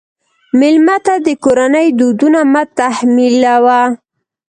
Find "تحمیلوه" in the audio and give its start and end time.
2.79-3.81